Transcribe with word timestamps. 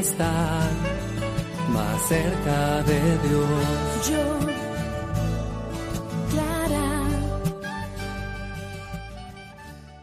Estar 0.00 0.70
más 1.68 2.08
cerca 2.08 2.82
de 2.82 3.18
Dios. 3.18 4.08
Yo, 4.08 4.38
Clara. 6.30 7.08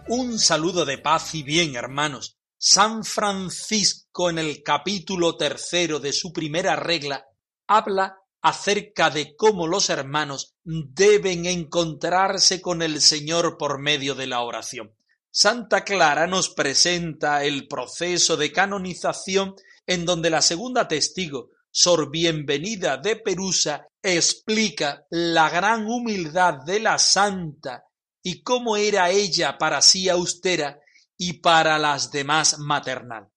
Un 0.08 0.38
saludo 0.38 0.86
de 0.86 1.00
paz 1.00 1.34
y 1.34 1.44
bien, 1.44 1.76
hermanos. 1.76 2.38
San 2.60 3.04
Francisco 3.04 4.30
en 4.30 4.38
el 4.40 4.64
capítulo 4.64 5.36
tercero 5.36 6.00
de 6.00 6.14
su 6.14 6.32
primera 6.32 6.76
regla 6.76 7.26
habla 7.68 8.18
acerca 8.42 9.10
de 9.10 9.36
cómo 9.36 9.68
los 9.68 9.90
hermanos 9.90 10.56
deben 10.64 11.46
encontrarse 11.46 12.62
con 12.62 12.82
el 12.82 13.02
Señor 13.02 13.58
por 13.58 13.80
medio 13.80 14.14
de 14.16 14.28
la 14.28 14.42
oración. 14.42 14.96
Santa 15.32 15.84
Clara 15.84 16.26
nos 16.26 16.50
presenta 16.50 17.44
el 17.44 17.68
proceso 17.68 18.38
de 18.38 18.52
canonización 18.52 19.56
en 19.88 20.06
donde 20.06 20.30
la 20.30 20.42
segunda 20.42 20.88
testigo, 20.88 21.52
Sor 21.72 22.12
Bienvenida 22.12 22.98
de 22.98 23.16
Perusa, 23.16 23.88
explica 24.04 25.06
la 25.10 25.50
gran 25.50 25.88
humildad 25.88 26.56
de 26.66 26.82
la 26.82 27.00
santa 27.00 27.86
y 28.22 28.44
cómo 28.44 28.76
era 28.76 29.10
ella 29.10 29.58
para 29.58 29.82
sí 29.82 30.10
austera 30.10 30.80
y 31.18 31.34
para 31.34 31.80
las 31.80 32.12
demás 32.12 32.60
maternal. 32.60 33.28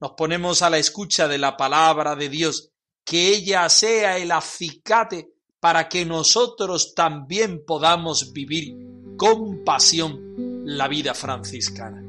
Nos 0.00 0.12
ponemos 0.12 0.62
a 0.62 0.70
la 0.70 0.78
escucha 0.78 1.28
de 1.28 1.38
la 1.38 1.56
palabra 1.56 2.16
de 2.16 2.28
Dios, 2.28 2.70
que 3.04 3.28
ella 3.28 3.68
sea 3.68 4.18
el 4.18 4.32
acicate 4.32 5.28
para 5.60 5.88
que 5.88 6.04
nosotros 6.04 6.92
también 6.94 7.64
podamos 7.64 8.32
vivir 8.32 8.74
con 9.16 9.62
pasión 9.62 10.64
la 10.64 10.88
vida 10.88 11.14
franciscana. 11.14 12.02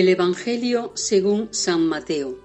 Del 0.00 0.08
Evangelio 0.08 0.92
según 0.94 1.48
San 1.50 1.86
Mateo. 1.86 2.38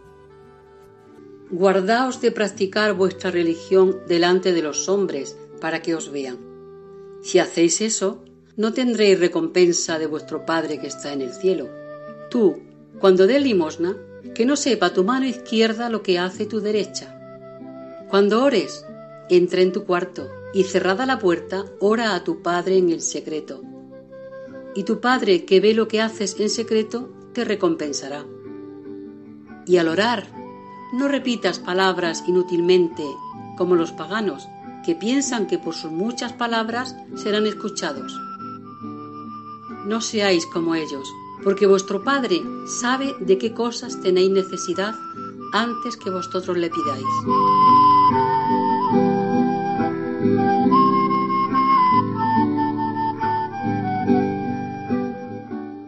Guardaos 1.50 2.20
de 2.20 2.30
practicar 2.32 2.94
vuestra 2.96 3.32
religión 3.32 4.02
delante 4.10 4.52
de 4.52 4.62
los 4.62 4.90
hombres 4.90 5.38
para 5.62 5.82
que 5.82 5.96
os 5.96 6.12
vean. 6.12 6.38
Si 7.22 7.40
hacéis 7.40 7.80
eso, 7.80 8.26
no 8.58 8.74
tendréis 8.74 9.22
recompensa 9.22 9.98
de 10.00 10.06
vuestro 10.06 10.46
Padre 10.46 10.82
que 10.82 10.88
está 10.88 11.14
en 11.14 11.22
el 11.22 11.32
cielo. 11.32 11.70
Tú, 12.30 12.60
cuando 13.00 13.26
des 13.26 13.42
limosna, 13.42 13.96
que 14.34 14.46
no 14.46 14.58
sepa 14.58 14.92
tu 14.92 15.06
mano 15.06 15.26
izquierda 15.26 15.90
lo 15.90 16.04
que 16.04 16.20
hace 16.20 16.46
tu 16.46 16.60
derecha. 16.60 17.18
Cuando 18.10 18.44
ores, 18.44 18.86
entra 19.30 19.62
en 19.62 19.72
tu 19.72 19.86
cuarto 19.86 20.28
y 20.54 20.66
cerrada 20.66 21.06
la 21.06 21.20
puerta, 21.20 21.64
ora 21.80 22.16
a 22.16 22.24
tu 22.26 22.42
Padre 22.42 22.80
en 22.80 22.90
el 22.90 23.00
secreto. 23.00 23.62
Y 24.76 24.84
tu 24.84 25.00
Padre 25.00 25.46
que 25.46 25.62
ve 25.62 25.74
lo 25.74 25.88
que 25.88 26.02
haces 26.02 26.38
en 26.38 26.50
secreto, 26.50 27.15
te 27.36 27.46
recompensará. 27.46 28.26
Y 29.68 29.78
al 29.78 29.90
orar, 29.90 30.28
no 30.94 31.08
repitas 31.08 31.60
palabras 31.60 32.24
inútilmente 32.28 33.04
como 33.58 33.76
los 33.76 33.92
paganos, 33.92 34.48
que 34.86 34.96
piensan 34.96 35.46
que 35.46 35.60
por 35.60 35.76
sus 35.76 35.92
muchas 35.92 36.34
palabras 36.34 36.96
serán 37.16 37.46
escuchados. 37.46 38.18
No 39.86 40.02
seáis 40.02 40.46
como 40.48 40.76
ellos, 40.76 41.08
porque 41.44 41.68
vuestro 41.68 42.04
Padre 42.04 42.42
sabe 42.68 43.14
de 43.20 43.38
qué 43.38 43.54
cosas 43.54 44.00
tenéis 44.02 44.32
necesidad 44.32 44.96
antes 45.54 45.98
que 45.98 46.10
vosotros 46.10 46.58
le 46.58 46.70
pidáis. 46.70 47.85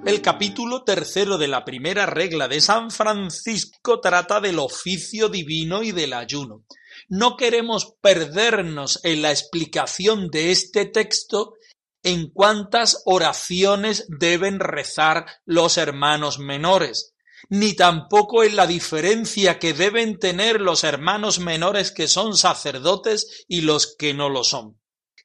El 0.08 0.22
capítulo 0.22 0.86
tercero 0.86 1.38
de 1.38 1.50
la 1.50 1.66
primera 1.66 2.06
regla 2.06 2.48
de 2.48 2.62
San 2.62 2.92
Francisco 2.92 4.00
trata 4.00 4.40
del 4.40 4.58
oficio 4.58 5.28
divino 5.28 5.84
y 5.84 5.92
del 5.92 6.14
ayuno. 6.14 6.64
No 7.10 7.36
queremos 7.36 7.96
perdernos 8.00 9.02
en 9.04 9.22
la 9.22 9.32
explicación 9.32 10.30
de 10.30 10.52
este 10.52 10.86
texto 10.86 11.56
en 12.04 12.30
cuántas 12.30 13.02
oraciones 13.04 14.06
deben 14.08 14.62
rezar 14.62 15.26
los 15.44 15.78
hermanos 15.78 16.40
menores, 16.40 17.14
ni 17.50 17.74
tampoco 17.74 18.46
en 18.46 18.56
la 18.56 18.66
diferencia 18.66 19.60
que 19.60 19.74
deben 19.74 20.20
tener 20.20 20.62
los 20.62 20.86
hermanos 20.86 21.40
menores 21.40 21.92
que 21.92 22.08
son 22.08 22.38
sacerdotes 22.38 23.44
y 23.50 23.60
los 23.60 23.94
que 23.98 24.14
no 24.14 24.30
lo 24.30 24.46
son. 24.46 24.80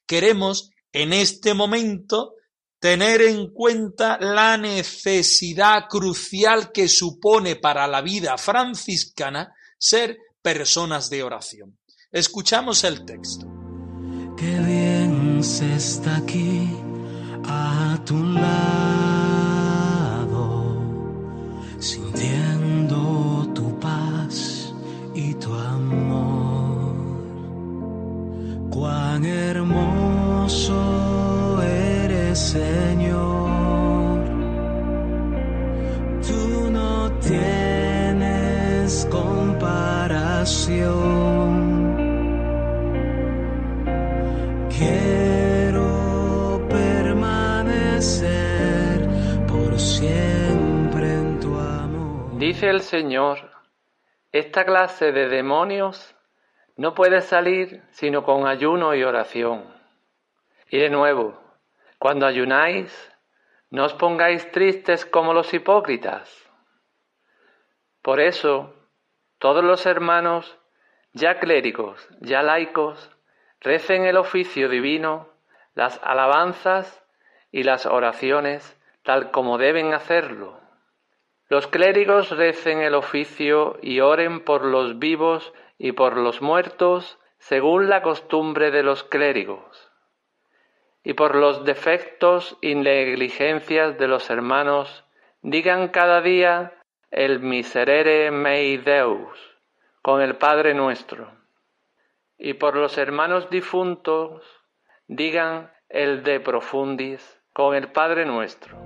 Queremos 0.05 0.71
en 0.91 1.13
este 1.13 1.53
momento 1.53 2.33
tener 2.83 3.21
en 3.21 3.47
cuenta 3.47 4.19
la 4.19 4.57
necesidad 4.57 5.87
crucial 5.87 6.73
que 6.73 6.89
supone 6.89 7.55
para 7.55 7.87
la 7.87 8.01
vida 8.01 8.37
franciscana 8.37 9.55
ser 9.77 10.17
personas 10.41 11.09
de 11.09 11.23
oración. 11.23 11.77
Escuchamos 12.11 12.83
el 12.83 13.05
texto. 13.05 13.47
Qué 14.35 14.59
bien 14.59 15.41
se 15.41 15.75
está 15.75 16.17
aquí 16.17 16.67
a 17.45 17.97
tu 18.03 18.21
lado, 18.21 18.43
sintiendo 21.79 23.49
tu 23.55 23.79
paz 23.79 24.73
y 25.15 25.33
tu 25.35 25.53
amor. 25.53 26.97
Cuán 28.69 29.23
hermoso 29.23 31.22
Señor. 32.35 34.19
Tú 36.27 36.71
no 36.71 37.11
tienes 37.19 39.07
comparación. 39.11 39.93
Quiero 44.69 46.65
permanecer 46.69 48.27
por 49.47 49.79
siempre 49.79 51.13
en 51.13 51.39
tu 51.39 51.55
amor. 51.55 52.37
Dice 52.39 52.69
el 52.69 52.81
Señor, 52.81 53.51
esta 54.31 54.65
clase 54.65 55.11
de 55.11 55.29
demonios 55.29 56.15
no 56.77 56.95
puede 56.95 57.21
salir 57.21 57.83
sino 57.91 58.23
con 58.23 58.47
ayuno 58.47 58.95
y 58.95 59.03
oración. 59.03 59.65
Y 60.69 60.79
de 60.79 60.89
nuevo, 60.89 61.42
cuando 62.03 62.25
ayunáis, 62.27 62.91
no 63.69 63.85
os 63.85 63.93
pongáis 63.93 64.51
tristes 64.51 65.05
como 65.05 65.33
los 65.33 65.53
hipócritas. 65.53 66.27
Por 68.01 68.19
eso, 68.19 68.75
todos 69.37 69.63
los 69.63 69.85
hermanos, 69.85 70.59
ya 71.13 71.39
clérigos, 71.39 72.05
ya 72.19 72.43
laicos, 72.43 73.09
recen 73.61 74.03
el 74.03 74.17
oficio 74.17 74.67
divino, 74.67 75.29
las 75.75 76.01
alabanzas 76.03 77.05
y 77.53 77.63
las 77.63 77.85
oraciones 77.85 78.77
tal 79.03 79.31
como 79.31 79.57
deben 79.57 79.93
hacerlo. 79.93 80.59
Los 81.47 81.67
clérigos 81.67 82.31
recen 82.31 82.81
el 82.81 82.95
oficio 82.95 83.77
y 83.81 84.01
oren 84.01 84.43
por 84.43 84.65
los 84.65 84.99
vivos 84.99 85.53
y 85.77 85.93
por 85.93 86.17
los 86.17 86.41
muertos 86.41 87.17
según 87.37 87.87
la 87.87 88.01
costumbre 88.01 88.71
de 88.71 88.83
los 88.83 89.05
clérigos, 89.05 89.82
y 91.03 91.13
por 91.13 91.35
los 91.35 91.65
defectos 91.65 92.57
y 92.61 92.75
negligencias 92.75 93.97
de 93.97 94.07
los 94.07 94.29
hermanos 94.29 95.03
digan 95.41 95.89
cada 95.89 96.21
día 96.21 96.73
el 97.11 97.39
miserere 97.39 98.31
mei 98.31 98.77
Deus, 98.77 99.37
con 100.01 100.21
el 100.21 100.35
Padre 100.35 100.73
nuestro. 100.73 101.31
Y 102.37 102.53
por 102.53 102.75
los 102.75 102.97
hermanos 102.97 103.49
difuntos, 103.49 104.43
digan 105.07 105.71
el 105.89 106.23
de 106.23 106.39
profundis 106.39 107.39
con 107.53 107.75
el 107.75 107.89
Padre 107.91 108.25
nuestro. 108.25 108.77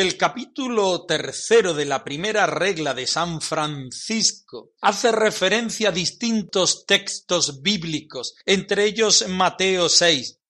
El 0.00 0.16
capítulo 0.16 1.04
tercero 1.04 1.74
de 1.74 1.84
la 1.84 2.02
primera 2.02 2.46
regla 2.46 2.94
de 2.94 3.06
San 3.06 3.42
Francisco 3.42 4.70
hace 4.80 5.12
referencia 5.12 5.90
a 5.90 5.92
distintos 5.92 6.86
textos 6.86 7.60
bíblicos, 7.60 8.34
entre 8.46 8.86
ellos 8.86 9.28
Mateo 9.28 9.90
6. 9.90 10.40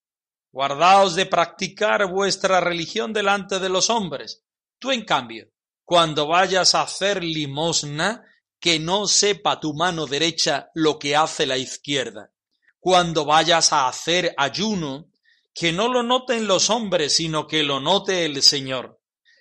Guardaos 0.52 1.16
de 1.16 1.26
practicar 1.26 2.08
vuestra 2.08 2.60
religión 2.60 3.12
delante 3.12 3.58
de 3.58 3.68
los 3.68 3.90
hombres. 3.90 4.44
Tú, 4.78 4.92
en 4.92 5.04
cambio, 5.04 5.50
cuando 5.84 6.28
vayas 6.28 6.76
a 6.76 6.82
hacer 6.82 7.24
limosna, 7.24 8.24
que 8.60 8.78
no 8.78 9.08
sepa 9.08 9.58
tu 9.58 9.74
mano 9.74 10.06
derecha 10.06 10.70
lo 10.74 10.96
que 10.96 11.16
hace 11.16 11.44
la 11.44 11.58
izquierda. 11.58 12.30
Cuando 12.78 13.24
vayas 13.24 13.72
a 13.72 13.88
hacer 13.88 14.32
ayuno, 14.38 15.10
que 15.52 15.72
no 15.72 15.88
lo 15.88 16.04
noten 16.04 16.46
los 16.46 16.70
hombres, 16.70 17.16
sino 17.16 17.48
que 17.48 17.64
lo 17.64 17.80
note 17.80 18.24
el 18.24 18.40
Señor. 18.44 18.99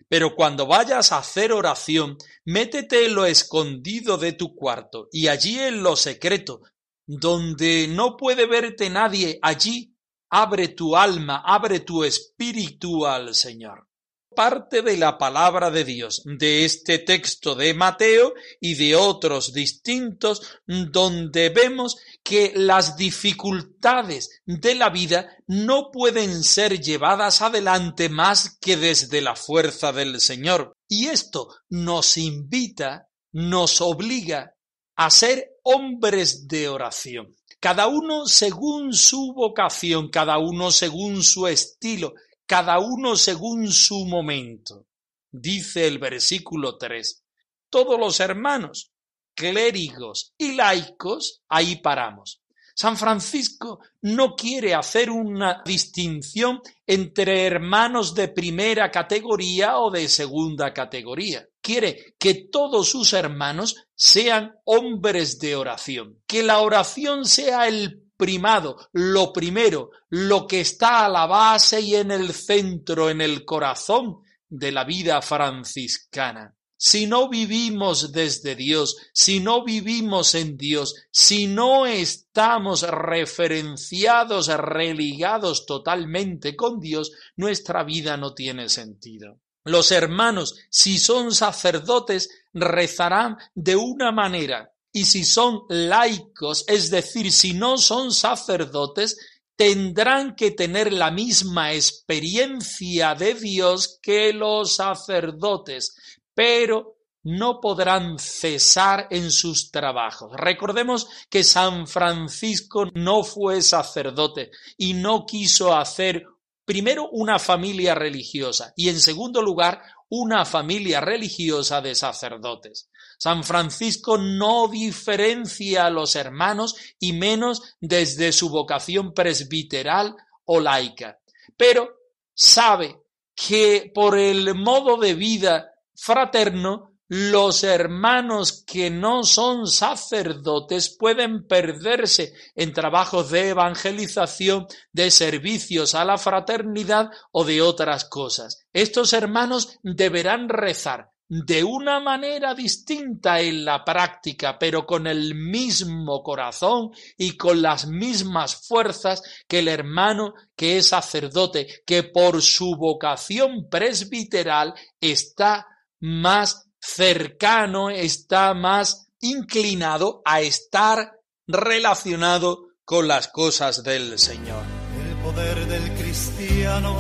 Pero 0.09 0.35
cuando 0.35 0.65
vayas 0.65 1.11
a 1.11 1.19
hacer 1.19 1.53
oración, 1.53 2.17
métete 2.43 3.05
en 3.05 3.15
lo 3.15 3.25
escondido 3.25 4.17
de 4.17 4.33
tu 4.33 4.55
cuarto 4.55 5.07
y 5.11 5.27
allí 5.27 5.59
en 5.59 5.83
lo 5.83 5.95
secreto, 5.95 6.61
donde 7.05 7.87
no 7.87 8.17
puede 8.17 8.47
verte 8.47 8.89
nadie, 8.89 9.39
allí 9.41 9.95
abre 10.29 10.69
tu 10.69 10.95
alma, 10.95 11.43
abre 11.45 11.79
tu 11.79 12.03
espíritu 12.03 13.05
al 13.05 13.35
Señor. 13.35 13.88
Parte 14.35 14.81
de 14.81 14.95
la 14.95 15.17
palabra 15.17 15.71
de 15.71 15.83
Dios, 15.83 16.21
de 16.23 16.63
este 16.63 16.99
texto 16.99 17.55
de 17.55 17.73
Mateo 17.73 18.33
y 18.61 18.75
de 18.75 18.95
otros 18.95 19.53
distintos, 19.53 20.41
donde 20.65 21.49
vemos 21.49 21.97
que 22.23 22.53
las 22.55 22.95
dificultades 22.95 24.41
de 24.45 24.75
la 24.75 24.89
vida 24.89 25.35
no 25.47 25.89
pueden 25.91 26.43
ser 26.43 26.79
llevadas 26.79 27.41
adelante 27.41 28.07
más 28.07 28.57
que 28.61 28.77
desde 28.77 29.21
la 29.21 29.35
fuerza 29.35 29.91
del 29.91 30.21
Señor. 30.21 30.73
Y 30.87 31.07
esto 31.07 31.49
nos 31.69 32.17
invita, 32.17 33.09
nos 33.31 33.81
obliga 33.81 34.53
a 34.95 35.09
ser 35.09 35.49
hombres 35.63 36.47
de 36.47 36.69
oración. 36.69 37.35
Cada 37.59 37.87
uno 37.87 38.25
según 38.25 38.93
su 38.93 39.33
vocación, 39.33 40.09
cada 40.09 40.37
uno 40.37 40.71
según 40.71 41.23
su 41.23 41.47
estilo, 41.47 42.13
cada 42.49 42.79
uno 42.79 43.15
según 43.15 43.71
su 43.71 44.07
momento. 44.07 44.87
Dice 45.31 45.85
el 45.85 45.99
versículo 45.99 46.79
3. 46.79 47.23
Todos 47.69 47.99
los 47.99 48.19
hermanos, 48.19 48.91
clérigos 49.35 50.33
y 50.35 50.53
laicos, 50.53 51.43
ahí 51.47 51.75
paramos. 51.75 52.41
San 52.73 52.97
Francisco 52.97 53.81
no 54.01 54.35
quiere 54.35 54.73
hacer 54.73 55.11
una 55.11 55.61
distinción 55.63 56.59
entre 56.87 57.45
hermanos 57.45 58.15
de 58.15 58.29
primera 58.29 58.89
categoría 58.89 59.77
o 59.77 59.91
de 59.91 60.09
segunda 60.09 60.73
categoría. 60.73 61.47
Quiere 61.61 62.15
que 62.17 62.47
todos 62.51 62.89
sus 62.89 63.13
hermanos 63.13 63.75
sean 63.93 64.55
hombres 64.63 65.37
de 65.37 65.55
oración, 65.55 66.23
que 66.25 66.41
la 66.41 66.61
oración 66.61 67.25
sea 67.25 67.67
el 67.67 68.08
primado, 68.19 68.89
lo 68.91 69.31
primero, 69.31 69.91
lo 70.09 70.45
que 70.45 70.59
está 70.59 71.05
a 71.05 71.09
la 71.09 71.25
base 71.25 71.79
y 71.79 71.95
en 71.95 72.11
el 72.11 72.33
centro, 72.33 73.09
en 73.09 73.21
el 73.21 73.45
corazón 73.45 74.17
de 74.49 74.73
la 74.73 74.83
vida 74.83 75.21
franciscana. 75.21 76.53
Si 76.75 77.07
no 77.07 77.29
vivimos 77.29 78.11
desde 78.11 78.55
Dios, 78.55 78.97
si 79.13 79.39
no 79.39 79.63
vivimos 79.63 80.35
en 80.35 80.57
Dios, 80.57 80.95
si 81.11 81.47
no 81.47 81.85
estamos 81.85 82.81
referenciados, 82.81 84.47
religados 84.47 85.65
totalmente 85.65 86.57
con 86.57 86.81
Dios, 86.81 87.13
nuestra 87.37 87.83
vida 87.83 88.17
no 88.17 88.33
tiene 88.33 88.67
sentido. 88.67 89.39
Los 89.63 89.91
hermanos, 89.93 90.55
si 90.69 90.99
son 90.99 91.33
sacerdotes, 91.33 92.29
rezarán 92.53 93.37
de 93.53 93.77
una 93.77 94.11
manera, 94.11 94.73
y 94.99 95.05
si 95.05 95.23
son 95.23 95.61
laicos, 95.69 96.65
es 96.67 96.91
decir, 96.91 97.31
si 97.31 97.53
no 97.53 97.77
son 97.77 98.11
sacerdotes, 98.11 99.17
tendrán 99.55 100.35
que 100.35 100.51
tener 100.51 100.91
la 100.91 101.09
misma 101.09 101.71
experiencia 101.71 103.15
de 103.15 103.33
Dios 103.33 103.97
que 104.01 104.33
los 104.33 104.75
sacerdotes, 104.75 105.95
pero 106.33 106.97
no 107.23 107.61
podrán 107.61 108.19
cesar 108.19 109.07
en 109.09 109.31
sus 109.31 109.71
trabajos. 109.71 110.33
Recordemos 110.35 111.07
que 111.29 111.45
San 111.45 111.87
Francisco 111.87 112.87
no 112.93 113.23
fue 113.23 113.61
sacerdote 113.61 114.51
y 114.77 114.95
no 114.95 115.25
quiso 115.25 115.73
hacer 115.73 116.25
primero 116.65 117.07
una 117.09 117.39
familia 117.39 117.95
religiosa 117.95 118.73
y 118.75 118.89
en 118.89 118.99
segundo 118.99 119.41
lugar 119.41 119.81
una 120.09 120.43
familia 120.45 121.01
religiosa 121.01 121.81
de 121.81 121.95
sacerdotes. 121.95 122.89
San 123.17 123.43
Francisco 123.43 124.17
no 124.17 124.67
diferencia 124.67 125.85
a 125.85 125.89
los 125.89 126.15
hermanos 126.15 126.75
y 126.99 127.13
menos 127.13 127.75
desde 127.79 128.31
su 128.31 128.49
vocación 128.49 129.13
presbiteral 129.13 130.15
o 130.45 130.59
laica, 130.59 131.19
pero 131.55 131.89
sabe 132.33 133.01
que 133.35 133.91
por 133.93 134.17
el 134.17 134.55
modo 134.55 134.97
de 134.97 135.13
vida 135.13 135.73
fraterno, 135.95 136.88
los 137.09 137.63
hermanos 137.63 138.63
que 138.65 138.91
no 138.91 139.23
son 139.23 139.65
sacerdotes 139.65 140.95
pueden 140.95 141.47
perderse 141.47 142.33
en 142.55 142.71
trabajos 142.71 143.31
de 143.31 143.49
evangelización, 143.49 144.67
de 144.93 145.09
servicios 145.09 145.95
a 145.95 146.05
la 146.05 146.19
fraternidad 146.19 147.09
o 147.31 147.43
de 147.43 147.63
otras 147.63 148.05
cosas. 148.05 148.67
Estos 148.71 149.13
hermanos 149.13 149.79
deberán 149.81 150.49
rezar 150.49 151.09
de 151.27 151.63
una 151.63 151.99
manera 151.99 152.53
distinta 152.53 153.39
en 153.39 153.65
la 153.65 153.83
práctica, 153.83 154.57
pero 154.59 154.85
con 154.85 155.07
el 155.07 155.33
mismo 155.33 156.21
corazón 156.21 156.91
y 157.17 157.37
con 157.37 157.61
las 157.61 157.87
mismas 157.87 158.67
fuerzas 158.67 159.21
que 159.47 159.59
el 159.59 159.67
hermano 159.67 160.33
que 160.55 160.77
es 160.77 160.87
sacerdote, 160.87 161.81
que 161.85 162.03
por 162.03 162.41
su 162.43 162.75
vocación 162.75 163.67
presbiteral 163.69 164.75
está 164.99 165.67
más 165.99 166.68
cercano, 166.95 167.89
está 167.89 168.53
más 168.53 169.07
inclinado 169.21 170.21
a 170.25 170.41
estar 170.41 171.19
relacionado 171.47 172.69
con 172.85 173.07
las 173.07 173.27
cosas 173.27 173.83
del 173.83 174.17
Señor. 174.17 174.63
El 175.07 175.15
poder 175.23 175.65
del 175.67 175.93
cristiano 175.95 176.95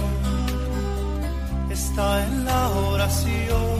está 1.69 2.25
en 2.25 2.45
la 2.45 2.69
oración. 2.69 3.79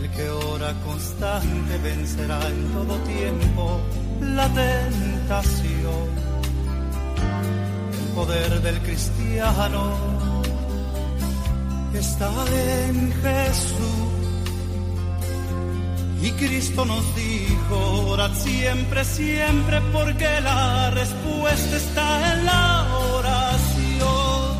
El 0.00 0.10
que 0.10 0.28
ora 0.28 0.74
constante 0.84 1.78
vencerá 1.78 2.46
en 2.48 2.72
todo 2.72 2.98
tiempo 3.04 3.80
la 4.20 4.48
tentación. 4.48 6.30
El 7.92 8.14
poder 8.14 8.60
del 8.60 8.80
cristiano 8.80 10.29
está 11.98 12.30
en 12.88 13.12
Jesús. 13.12 14.10
Y 16.22 16.30
Cristo 16.32 16.84
nos 16.84 17.16
dijo, 17.16 18.10
orad 18.10 18.34
siempre, 18.34 19.04
siempre, 19.04 19.80
porque 19.92 20.40
la 20.42 20.90
respuesta 20.90 21.76
está 21.76 22.34
en 22.34 22.44
la 22.44 22.98
oración. 23.14 24.50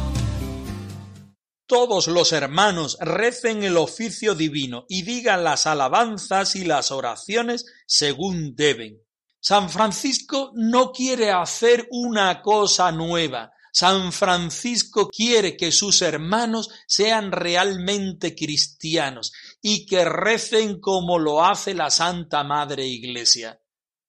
Todos 1.66 2.08
los 2.08 2.32
hermanos 2.32 2.96
recen 3.00 3.62
el 3.62 3.76
oficio 3.76 4.34
divino 4.34 4.86
y 4.88 5.02
digan 5.02 5.44
las 5.44 5.66
alabanzas 5.66 6.56
y 6.56 6.64
las 6.64 6.90
oraciones 6.90 7.66
según 7.86 8.56
deben. 8.56 9.02
San 9.38 9.70
Francisco 9.70 10.52
no 10.54 10.92
quiere 10.92 11.30
hacer 11.30 11.86
una 11.90 12.42
cosa 12.42 12.90
nueva, 12.90 13.52
San 13.72 14.12
Francisco 14.12 15.08
quiere 15.08 15.56
que 15.56 15.72
sus 15.72 16.02
hermanos 16.02 16.68
sean 16.86 17.32
realmente 17.32 18.34
cristianos 18.34 19.32
y 19.62 19.86
que 19.86 20.04
recen 20.04 20.80
como 20.80 21.18
lo 21.18 21.44
hace 21.44 21.74
la 21.74 21.90
Santa 21.90 22.44
Madre 22.44 22.86
Iglesia. 22.86 23.60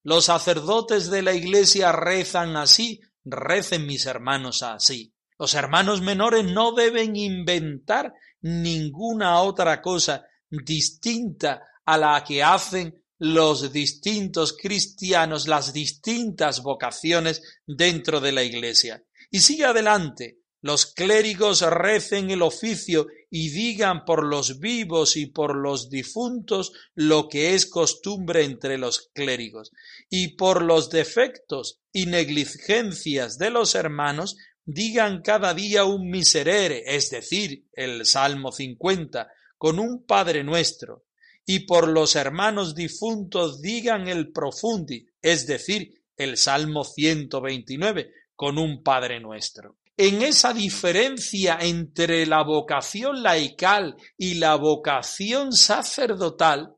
Los 0.03 0.25
sacerdotes 0.25 1.11
de 1.11 1.21
la 1.21 1.33
iglesia 1.33 1.91
rezan 1.91 2.57
así, 2.57 3.01
recen 3.23 3.85
mis 3.85 4.07
hermanos 4.07 4.63
así. 4.63 5.13
Los 5.37 5.53
hermanos 5.53 6.01
menores 6.01 6.43
no 6.43 6.73
deben 6.73 7.15
inventar 7.15 8.13
ninguna 8.41 9.41
otra 9.41 9.81
cosa 9.81 10.25
distinta 10.49 11.61
a 11.85 11.97
la 11.97 12.23
que 12.23 12.43
hacen 12.43 13.03
los 13.19 13.71
distintos 13.71 14.57
cristianos, 14.57 15.47
las 15.47 15.73
distintas 15.73 16.63
vocaciones 16.63 17.61
dentro 17.67 18.19
de 18.19 18.31
la 18.31 18.43
iglesia. 18.43 19.03
Y 19.31 19.39
sigue 19.39 19.63
adelante, 19.65 20.41
los 20.61 20.85
clérigos 20.85 21.61
recen 21.61 22.29
el 22.29 22.43
oficio 22.43 23.07
y 23.31 23.49
digan 23.49 24.05
por 24.05 24.23
los 24.23 24.59
vivos 24.59 25.15
y 25.15 25.25
por 25.25 25.55
los 25.55 25.89
difuntos 25.89 26.73
lo 26.93 27.29
que 27.29 27.55
es 27.55 27.65
costumbre 27.65 28.43
entre 28.43 28.77
los 28.77 29.09
clérigos, 29.13 29.71
y 30.09 30.35
por 30.35 30.61
los 30.61 30.91
defectos 30.91 31.79
y 31.91 32.05
negligencias 32.05 33.39
de 33.39 33.49
los 33.49 33.73
hermanos 33.73 34.37
digan 34.65 35.21
cada 35.21 35.53
día 35.55 35.85
un 35.85 36.09
miserere, 36.11 36.83
es 36.85 37.09
decir, 37.09 37.65
el 37.73 38.05
Salmo 38.05 38.51
50, 38.51 39.29
con 39.57 39.79
un 39.79 40.05
Padre 40.05 40.43
nuestro, 40.43 41.05
y 41.45 41.59
por 41.59 41.87
los 41.87 42.15
hermanos 42.15 42.75
difuntos 42.75 43.61
digan 43.61 44.07
el 44.07 44.31
profundi, 44.31 45.07
es 45.21 45.47
decir, 45.47 46.03
el 46.17 46.37
Salmo 46.37 46.83
129, 46.83 48.13
con 48.41 48.57
un 48.57 48.81
Padre 48.81 49.19
nuestro 49.19 49.77
en 49.97 50.23
esa 50.23 50.51
diferencia 50.51 51.59
entre 51.61 52.25
la 52.25 52.43
vocación 52.43 53.21
laical 53.21 53.95
y 54.17 54.33
la 54.33 54.55
vocación 54.55 55.51
sacerdotal, 55.53 56.73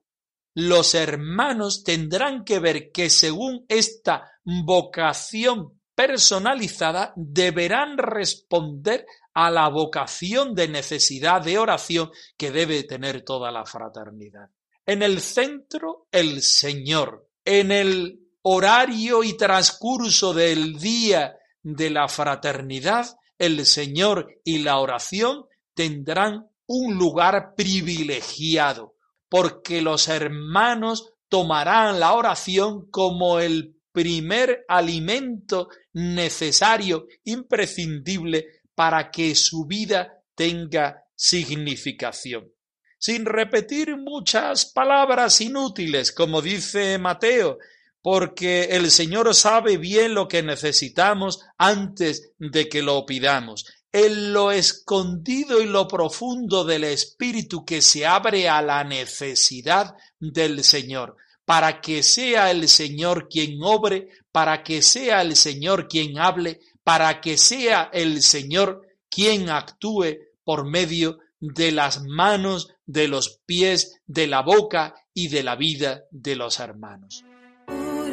los 0.56 0.94
hermanos 0.94 1.86
tendrán 1.86 2.44
que 2.44 2.60
ver 2.60 2.92
que 2.92 3.10
según 3.10 3.66
esta 3.70 4.30
vocación 4.44 5.80
personalizada 5.96 7.14
deberán 7.16 7.98
responder 7.98 9.06
a 9.34 9.50
la 9.50 9.70
vocación 9.70 10.54
de 10.54 10.68
necesidad 10.68 11.42
de 11.42 11.58
oración 11.58 12.12
que 12.36 12.52
debe 12.52 12.84
tener 12.84 13.24
toda 13.24 13.52
la 13.52 13.66
fraternidad. 13.66 14.50
En 14.86 15.02
el 15.02 15.22
centro, 15.22 16.08
el 16.12 16.42
Señor. 16.42 17.30
En 17.46 17.72
el 17.72 18.20
horario 18.42 19.24
y 19.24 19.38
transcurso 19.38 20.34
del 20.34 20.78
día 20.78 21.38
de 21.64 21.90
la 21.90 22.08
fraternidad, 22.08 23.18
el 23.40 23.66
Señor 23.66 24.40
y 24.44 24.60
la 24.60 24.78
oración 24.78 25.46
tendrán 25.74 26.48
un 26.68 26.96
lugar 26.96 27.56
privilegiado, 27.56 28.96
porque 29.30 29.82
los 29.82 30.08
hermanos 30.08 31.14
tomarán 31.30 32.00
la 32.00 32.14
oración 32.14 32.90
como 32.92 33.40
el 33.40 33.76
primer 33.92 34.66
alimento 34.68 35.70
necesario, 35.94 37.08
imprescindible, 37.24 38.46
para 38.76 39.12
que 39.12 39.36
su 39.36 39.66
vida 39.66 40.24
tenga 40.36 41.06
significación. 41.16 42.52
Sin 42.98 43.26
repetir 43.26 43.98
muchas 43.98 44.66
palabras 44.66 45.42
inútiles, 45.42 46.12
como 46.12 46.42
dice 46.42 46.98
Mateo, 46.98 47.58
porque 48.04 48.66
el 48.66 48.92
Señor 48.92 49.34
sabe 49.34 49.78
bien 49.78 50.14
lo 50.14 50.28
que 50.28 50.44
necesitamos 50.44 51.40
antes 51.58 52.34
de 52.38 52.68
que 52.68 52.84
lo 52.84 53.06
pidamos. 53.06 53.66
En 53.94 54.34
lo 54.34 54.52
escondido 54.52 55.62
y 55.62 55.66
lo 55.68 55.88
profundo 55.88 56.66
del 56.66 56.84
Espíritu 56.84 57.64
que 57.64 57.82
se 57.82 58.06
abre 58.06 58.50
a 58.50 58.62
la 58.62 58.84
necesidad 58.84 59.96
del 60.20 60.66
Señor, 60.66 61.16
para 61.46 61.80
que 61.80 62.04
sea 62.04 62.52
el 62.52 62.68
Señor 62.68 63.30
quien 63.30 63.64
obre, 63.64 64.10
para 64.34 64.64
que 64.64 64.82
sea 64.82 65.22
el 65.22 65.38
Señor 65.38 65.88
quien 65.88 66.20
hable, 66.20 66.60
para 66.84 67.22
que 67.22 67.38
sea 67.38 67.90
el 67.94 68.22
Señor 68.22 68.82
quien 69.10 69.50
actúe 69.50 70.18
por 70.44 70.70
medio 70.70 71.20
de 71.40 71.72
las 71.72 72.02
manos, 72.04 72.68
de 72.86 73.08
los 73.08 73.40
pies, 73.46 74.02
de 74.08 74.28
la 74.28 74.42
boca 74.42 74.94
y 75.14 75.30
de 75.30 75.44
la 75.44 75.56
vida 75.56 76.04
de 76.12 76.36
los 76.36 76.60
hermanos 76.60 77.24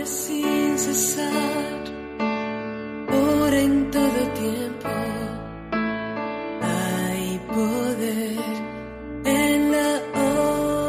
sin 0.06 0.78
cesar, 0.78 1.84
por 3.08 3.54
en 3.54 3.90
todo 3.90 4.20
tiempo. 4.44 4.88
Hay 6.62 7.40
poder 7.54 8.38
en 9.24 9.72
la 9.72 10.02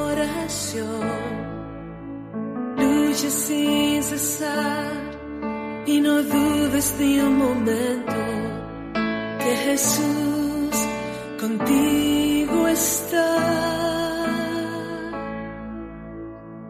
oración. 0.05 1.01
Lucha 2.77 3.29
sin 3.29 4.03
cesar 4.03 4.91
y 5.85 6.01
no 6.01 6.23
dudes 6.23 6.95
ni 6.99 7.19
un 7.19 7.37
momento 7.37 8.21
que 9.39 9.55
Jesús 9.65 10.75
contigo 11.39 12.67
está 12.67 13.61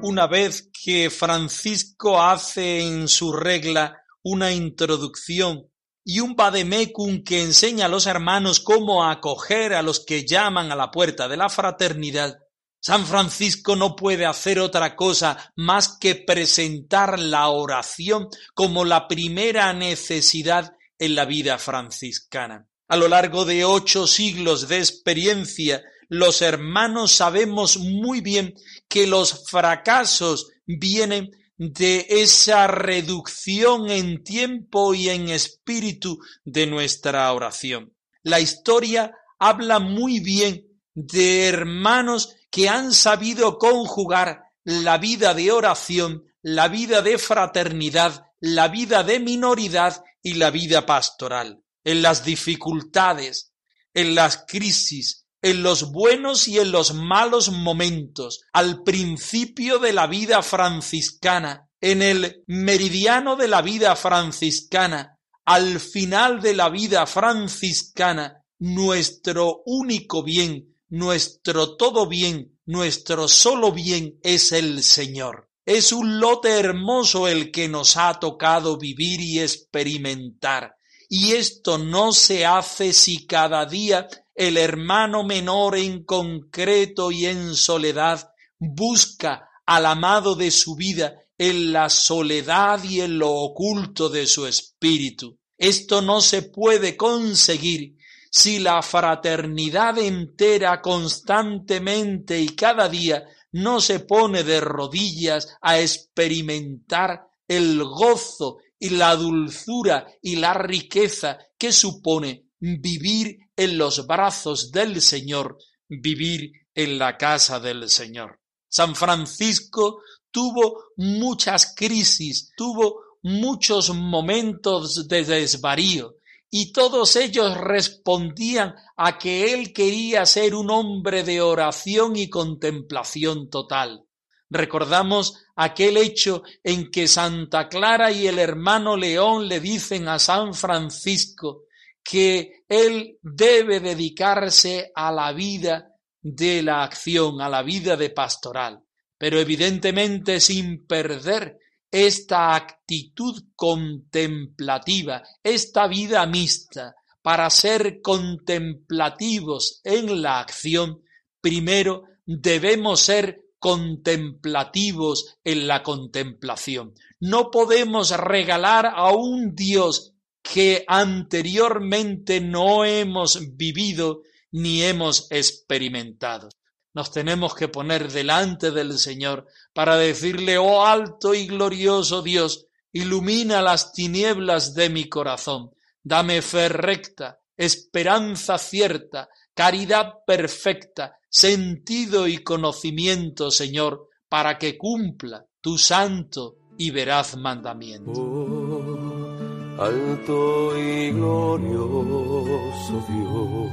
una 0.02 0.28
vez 0.28 0.71
que 0.84 1.10
Francisco 1.10 2.22
hace 2.22 2.82
en 2.82 3.08
su 3.08 3.34
regla 3.34 4.02
una 4.24 4.52
introducción 4.52 5.68
y 6.04 6.20
un 6.20 6.36
vademecum 6.36 7.24
que 7.24 7.44
enseña 7.44 7.86
a 7.86 7.90
los 7.90 8.08
hermanos 8.08 8.60
cómo 8.60 9.06
acoger 9.06 9.74
a 9.74 9.82
los 9.82 10.00
que 10.00 10.26
llaman 10.26 10.72
a 10.72 10.76
la 10.76 10.90
puerta 10.90 11.28
de 11.28 11.38
la 11.38 11.50
fraternidad, 11.50 12.40
San 12.80 13.06
Francisco 13.06 13.76
no 13.76 13.96
puede 13.96 14.26
hacer 14.26 14.60
otra 14.60 14.96
cosa 14.96 15.54
más 15.56 16.00
que 16.00 16.16
presentar 16.16 17.20
la 17.20 17.50
oración 17.50 18.30
como 18.56 18.84
la 18.84 19.08
primera 19.08 19.72
necesidad 19.74 20.74
en 20.98 21.14
la 21.14 21.26
vida 21.26 21.60
franciscana. 21.60 22.68
A 22.88 22.98
lo 22.98 23.08
largo 23.08 23.46
de 23.46 23.66
ocho 23.66 24.08
siglos 24.08 24.68
de 24.68 24.80
experiencia, 24.80 25.84
los 26.12 26.42
hermanos 26.42 27.14
sabemos 27.14 27.78
muy 27.78 28.20
bien 28.20 28.54
que 28.90 29.08
los 29.08 29.50
fracasos 29.50 30.50
vienen 30.66 31.32
de 31.56 32.06
esa 32.10 32.68
reducción 32.68 33.90
en 33.90 34.22
tiempo 34.22 34.94
y 34.94 35.08
en 35.08 35.30
espíritu 35.30 36.20
de 36.44 36.68
nuestra 36.68 37.32
oración. 37.32 37.94
La 38.24 38.42
historia 38.42 39.14
habla 39.40 39.80
muy 39.80 40.20
bien 40.20 40.68
de 40.94 41.48
hermanos 41.48 42.36
que 42.50 42.68
han 42.68 42.92
sabido 42.92 43.58
conjugar 43.58 44.42
la 44.66 44.98
vida 44.98 45.34
de 45.34 45.50
oración, 45.54 46.26
la 46.42 46.68
vida 46.68 47.02
de 47.02 47.18
fraternidad, 47.20 48.26
la 48.42 48.68
vida 48.68 49.06
de 49.06 49.22
minoridad 49.22 50.04
y 50.22 50.34
la 50.34 50.52
vida 50.52 50.86
pastoral. 50.86 51.64
En 51.86 52.02
las 52.02 52.26
dificultades, 52.26 53.54
en 53.94 54.14
las 54.14 54.44
crisis, 54.46 55.21
en 55.42 55.64
los 55.64 55.92
buenos 55.92 56.48
y 56.48 56.60
en 56.60 56.72
los 56.72 56.94
malos 56.94 57.52
momentos, 57.52 58.42
al 58.54 58.84
principio 58.84 59.80
de 59.80 59.94
la 59.94 60.08
vida 60.08 60.44
franciscana, 60.44 61.68
en 61.80 62.02
el 62.02 62.44
meridiano 62.48 63.36
de 63.36 63.48
la 63.48 63.62
vida 63.62 63.96
franciscana, 63.96 65.18
al 65.46 65.80
final 65.80 66.42
de 66.42 66.54
la 66.54 66.70
vida 66.70 67.08
franciscana, 67.08 68.44
nuestro 68.60 69.64
único 69.66 70.24
bien, 70.24 70.76
nuestro 70.90 71.76
todo 71.76 72.08
bien, 72.08 72.60
nuestro 72.66 73.28
solo 73.28 73.72
bien 73.72 74.20
es 74.22 74.52
el 74.52 74.84
Señor. 74.84 75.50
Es 75.66 75.92
un 75.92 76.20
lote 76.20 76.50
hermoso 76.50 77.28
el 77.28 77.52
que 77.52 77.68
nos 77.68 77.98
ha 77.98 78.20
tocado 78.20 78.78
vivir 78.78 79.22
y 79.22 79.40
experimentar. 79.40 80.76
Y 81.14 81.34
esto 81.34 81.78
no 81.78 82.14
se 82.14 82.46
hace 82.46 82.94
si 82.94 83.26
cada 83.26 83.66
día 83.66 84.08
el 84.34 84.56
hermano 84.56 85.26
menor 85.26 85.76
en 85.76 86.06
concreto 86.06 87.12
y 87.12 87.26
en 87.26 87.54
soledad 87.54 88.32
busca 88.58 89.50
al 89.66 89.88
amado 89.88 90.36
de 90.36 90.52
su 90.52 90.74
vida 90.78 91.14
en 91.38 91.74
la 91.74 91.90
soledad 91.90 92.82
y 92.86 93.02
en 93.02 93.20
lo 93.20 93.30
oculto 93.30 94.08
de 94.08 94.26
su 94.26 94.48
espíritu. 94.48 95.38
Esto 95.58 96.02
no 96.02 96.22
se 96.22 96.44
puede 96.44 96.96
conseguir 96.96 97.98
si 98.32 98.60
la 98.60 98.82
fraternidad 98.82 99.98
entera 99.98 100.82
constantemente 100.82 102.40
y 102.40 102.56
cada 102.56 102.88
día 102.88 103.26
no 103.52 103.82
se 103.82 104.00
pone 104.00 104.46
de 104.46 104.62
rodillas 104.62 105.58
a 105.62 105.78
experimentar 105.82 107.28
el 107.50 107.84
gozo 107.84 108.60
y 108.82 108.90
la 108.90 109.16
dulzura 109.16 110.08
y 110.24 110.38
la 110.38 110.56
riqueza 110.56 111.38
que 111.56 111.72
supone 111.72 112.48
vivir 112.60 113.38
en 113.56 113.78
los 113.78 114.08
brazos 114.08 114.72
del 114.72 115.00
Señor, 115.02 115.60
vivir 115.88 116.52
en 116.74 116.98
la 116.98 117.16
casa 117.16 117.60
del 117.60 117.88
Señor. 117.90 118.40
San 118.68 118.96
Francisco 118.96 120.02
tuvo 120.32 120.86
muchas 120.98 121.76
crisis, 121.76 122.54
tuvo 122.58 123.18
muchos 123.22 123.94
momentos 123.94 125.08
de 125.08 125.26
desvarío, 125.26 126.16
y 126.50 126.72
todos 126.72 127.16
ellos 127.18 127.56
respondían 127.58 128.74
a 128.98 129.20
que 129.20 129.54
él 129.54 129.74
quería 129.74 130.26
ser 130.26 130.56
un 130.56 130.72
hombre 130.72 131.24
de 131.24 131.40
oración 131.40 132.16
y 132.16 132.30
contemplación 132.30 133.48
total. 133.52 134.06
Recordamos 134.54 135.46
aquel 135.56 135.96
hecho 135.96 136.44
en 136.62 136.92
que 136.92 137.08
Santa 137.08 137.70
Clara 137.70 138.12
y 138.12 138.28
el 138.28 138.38
hermano 138.38 138.98
León 138.98 139.48
le 139.48 139.62
dicen 139.62 140.10
a 140.10 140.20
San 140.20 140.54
Francisco 140.54 141.64
que 142.04 142.66
él 142.68 143.18
debe 143.22 143.80
dedicarse 143.80 144.92
a 144.94 145.10
la 145.10 145.32
vida 145.32 145.96
de 146.22 146.62
la 146.64 146.84
acción, 146.84 147.40
a 147.40 147.48
la 147.48 147.64
vida 147.64 147.96
de 147.96 148.10
pastoral, 148.10 148.84
pero 149.18 149.40
evidentemente 149.40 150.42
sin 150.42 150.86
perder 150.86 151.58
esta 151.90 152.54
actitud 152.54 153.42
contemplativa, 153.56 155.24
esta 155.42 155.88
vida 155.88 156.26
mixta, 156.26 156.94
para 157.22 157.50
ser 157.50 158.02
contemplativos 158.02 159.80
en 159.86 160.22
la 160.22 160.42
acción, 160.42 161.04
primero 161.40 162.04
debemos 162.26 163.00
ser 163.00 163.42
contemplativos 163.62 165.38
en 165.44 165.68
la 165.68 165.84
contemplación. 165.84 166.96
No 167.20 167.52
podemos 167.52 168.10
regalar 168.10 168.88
a 168.88 169.12
un 169.12 169.54
Dios 169.54 170.16
que 170.42 170.84
anteriormente 170.88 172.42
no 172.42 172.84
hemos 172.84 173.56
vivido 173.56 174.24
ni 174.52 174.82
hemos 174.82 175.28
experimentado. 175.30 176.50
Nos 176.96 177.12
tenemos 177.12 177.54
que 177.54 177.68
poner 177.68 178.12
delante 178.12 178.72
del 178.72 178.98
Señor 178.98 179.46
para 179.74 179.96
decirle, 179.96 180.58
oh 180.58 180.84
alto 180.84 181.36
y 181.36 181.46
glorioso 181.46 182.24
Dios, 182.24 182.66
ilumina 182.92 183.62
las 183.62 183.94
tinieblas 183.94 184.74
de 184.74 184.90
mi 184.90 185.08
corazón, 185.08 185.70
dame 186.04 186.42
fe 186.42 186.68
recta, 186.68 187.40
esperanza 187.56 188.58
cierta, 188.58 189.30
caridad 189.54 190.16
perfecta, 190.26 191.20
sentido 191.32 192.28
y 192.28 192.40
conocimiento, 192.40 193.50
Señor, 193.52 194.10
para 194.28 194.58
que 194.58 194.78
cumpla 194.78 195.46
tu 195.62 195.78
santo 195.78 196.58
y 196.78 196.92
veraz 196.92 197.38
mandamiento. 197.38 198.12
Oh, 198.12 199.82
alto 199.82 200.78
y 200.78 201.12
glorioso 201.12 203.06
Dios, 203.08 203.72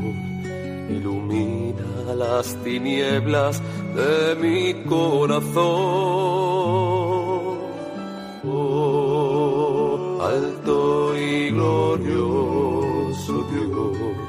ilumina 0.89 2.15
las 2.15 2.55
tinieblas 2.63 3.61
de 3.95 4.37
mi 4.37 4.85
corazón. 4.85 5.57
Oh, 8.45 10.19
alto 10.23 11.17
y 11.19 11.51
glorioso 11.51 13.43
Dios 13.51 14.28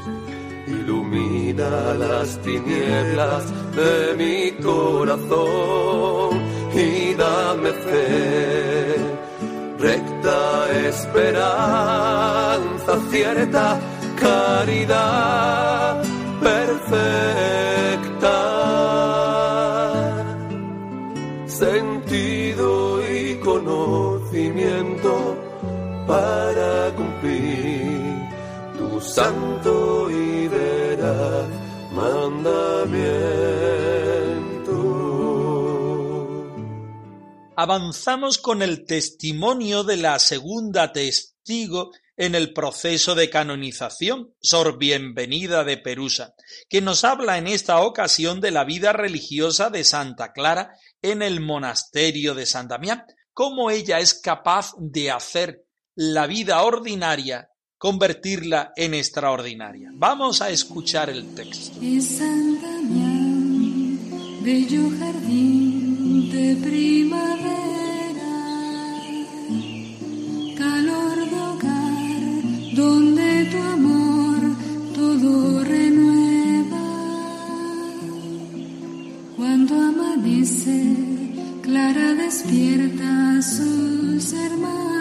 ilumina 1.12 1.94
las 1.96 2.40
tinieblas 2.42 3.44
de 3.76 4.16
mi 4.18 4.52
corazón 4.64 6.42
y 6.74 7.14
dame 7.16 7.72
fe, 7.72 8.96
recta 9.80 10.72
esperanza, 10.88 13.00
cierta 13.10 13.78
caridad 14.20 16.04
perfecta, 16.42 18.38
sentido 21.48 23.02
y 23.10 23.36
conocimiento 23.36 25.36
para 26.08 26.92
cumplir 26.96 27.79
santo 29.02 30.10
y 30.12 30.30
Avanzamos 37.56 38.38
con 38.38 38.62
el 38.62 38.86
testimonio 38.86 39.84
de 39.84 39.98
la 39.98 40.18
segunda 40.18 40.94
testigo 40.94 41.92
en 42.16 42.34
el 42.34 42.54
proceso 42.54 43.16
de 43.16 43.30
canonización, 43.30 44.34
Sor 44.40 44.78
Bienvenida 44.78 45.66
de 45.66 45.76
Perusa, 45.76 46.36
que 46.70 46.80
nos 46.80 47.04
habla 47.04 47.38
en 47.38 47.48
esta 47.48 47.82
ocasión 47.82 48.40
de 48.40 48.52
la 48.52 48.64
vida 48.64 48.94
religiosa 48.94 49.70
de 49.70 49.84
Santa 49.84 50.32
Clara 50.32 50.74
en 51.02 51.22
el 51.22 51.42
monasterio 51.42 52.34
de 52.34 52.46
San 52.46 52.70
Damián, 52.70 53.04
cómo 53.34 53.72
ella 53.72 54.00
es 54.00 54.14
capaz 54.14 54.72
de 54.78 55.12
hacer 55.12 55.66
la 55.96 56.28
vida 56.28 56.62
ordinaria 56.64 57.50
convertirla 57.80 58.74
en 58.76 58.94
extraordinaria. 58.94 59.90
Vamos 59.94 60.42
a 60.42 60.50
escuchar 60.50 61.10
el 61.10 61.34
texto. 61.34 61.80
San 62.02 62.62
Damián, 62.62 63.98
bello 64.44 64.92
jardín 65.00 66.30
de 66.30 66.56
primavera, 66.58 67.48
calor 70.58 71.30
de 71.30 71.36
hogar, 71.36 72.74
donde 72.76 73.46
tu 73.46 73.58
amor 73.58 74.40
todo 74.94 75.64
renueva. 75.64 76.86
Cuando 79.38 79.76
amanece, 79.76 80.98
Clara 81.64 82.14
despierta 82.14 83.42
sus 83.42 84.34
hermanas 84.34 84.99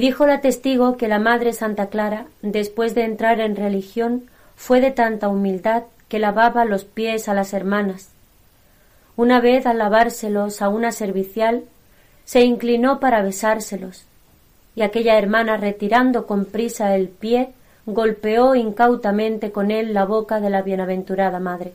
Dijo 0.00 0.26
la 0.26 0.40
testigo 0.40 0.96
que 0.96 1.08
la 1.08 1.18
Madre 1.18 1.52
Santa 1.52 1.88
Clara, 1.88 2.26
después 2.40 2.94
de 2.94 3.04
entrar 3.04 3.40
en 3.40 3.56
religión, 3.56 4.24
fue 4.54 4.80
de 4.80 4.90
tanta 4.90 5.28
humildad 5.28 5.84
que 6.08 6.18
lavaba 6.18 6.64
los 6.64 6.84
pies 6.84 7.28
a 7.28 7.34
las 7.34 7.52
hermanas. 7.52 8.10
Una 9.16 9.40
vez 9.40 9.66
al 9.66 9.78
lavárselos 9.78 10.62
a 10.62 10.68
una 10.68 10.92
servicial, 10.92 11.64
se 12.24 12.42
inclinó 12.42 13.00
para 13.00 13.22
besárselos, 13.22 14.04
y 14.76 14.82
aquella 14.82 15.18
hermana 15.18 15.56
retirando 15.56 16.26
con 16.26 16.44
prisa 16.44 16.94
el 16.94 17.08
pie, 17.08 17.50
golpeó 17.84 18.54
incautamente 18.54 19.50
con 19.50 19.70
él 19.70 19.94
la 19.94 20.04
boca 20.04 20.40
de 20.40 20.50
la 20.50 20.62
bienaventurada 20.62 21.40
madre. 21.40 21.72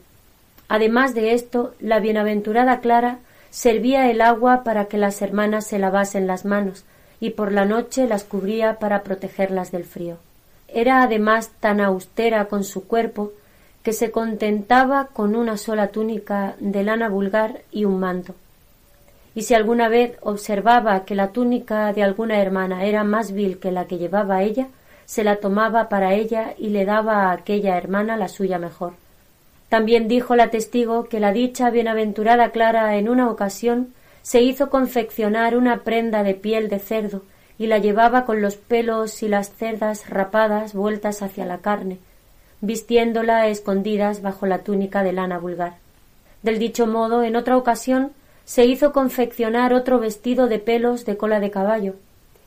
Además 0.70 1.14
de 1.14 1.34
esto, 1.34 1.76
la 1.80 2.00
bienaventurada 2.00 2.80
Clara 2.80 3.20
servía 3.50 4.10
el 4.10 4.22
agua 4.22 4.64
para 4.64 4.86
que 4.86 4.98
las 4.98 5.22
hermanas 5.22 5.68
se 5.68 5.78
lavasen 5.78 6.26
las 6.26 6.46
manos 6.46 6.86
y 7.24 7.30
por 7.30 7.54
la 7.54 7.64
noche 7.64 8.06
las 8.06 8.26
cubría 8.26 8.80
para 8.80 9.02
protegerlas 9.02 9.72
del 9.72 9.86
frío. 9.86 10.18
Era 10.68 11.04
además 11.04 11.52
tan 11.62 11.80
austera 11.80 12.48
con 12.50 12.66
su 12.66 12.86
cuerpo 12.86 13.32
que 13.82 13.94
se 13.94 14.12
contentaba 14.12 15.08
con 15.08 15.34
una 15.34 15.56
sola 15.56 15.88
túnica 15.88 16.56
de 16.60 16.84
lana 16.84 17.08
vulgar 17.08 17.62
y 17.72 17.86
un 17.86 17.98
manto. 17.98 18.36
Y 19.36 19.44
si 19.44 19.54
alguna 19.54 19.88
vez 19.88 20.18
observaba 20.20 21.06
que 21.06 21.16
la 21.16 21.30
túnica 21.30 21.94
de 21.94 22.04
alguna 22.04 22.42
hermana 22.42 22.84
era 22.84 23.06
más 23.06 23.32
vil 23.32 23.58
que 23.58 23.72
la 23.72 23.86
que 23.86 24.00
llevaba 24.00 24.44
ella, 24.44 24.68
se 25.06 25.24
la 25.24 25.38
tomaba 25.38 25.88
para 25.88 26.16
ella 26.16 26.54
y 26.58 26.72
le 26.72 26.84
daba 26.84 27.30
a 27.30 27.32
aquella 27.32 27.78
hermana 27.78 28.18
la 28.18 28.28
suya 28.28 28.60
mejor. 28.60 28.96
También 29.70 30.10
dijo 30.10 30.36
la 30.36 30.50
testigo 30.50 31.06
que 31.06 31.22
la 31.22 31.32
dicha 31.32 31.70
bienaventurada 31.70 32.50
Clara 32.50 32.98
en 32.98 33.08
una 33.08 33.30
ocasión 33.30 33.94
se 34.24 34.42
hizo 34.42 34.70
confeccionar 34.70 35.56
una 35.56 35.84
prenda 35.84 36.24
de 36.24 36.34
piel 36.34 36.70
de 36.70 36.80
cerdo 36.80 37.22
y 37.60 37.68
la 37.68 37.78
llevaba 37.78 38.26
con 38.26 38.42
los 38.42 38.56
pelos 38.56 39.22
y 39.22 39.28
las 39.28 39.54
cerdas 39.54 40.10
rapadas 40.10 40.74
vueltas 40.74 41.22
hacia 41.22 41.46
la 41.46 41.60
carne, 41.60 42.00
vistiéndola 42.62 43.48
escondidas 43.48 44.22
bajo 44.22 44.48
la 44.48 44.60
túnica 44.60 45.04
de 45.04 45.14
lana 45.14 45.38
vulgar. 45.38 45.76
Del 46.42 46.58
dicho 46.58 46.88
modo, 46.88 47.24
en 47.24 47.36
otra 47.36 47.58
ocasión, 47.58 48.12
se 48.46 48.66
hizo 48.66 48.92
confeccionar 48.92 49.74
otro 49.74 50.00
vestido 50.00 50.48
de 50.48 50.60
pelos 50.60 51.06
de 51.06 51.16
cola 51.16 51.40
de 51.40 51.52
caballo, 51.52 51.96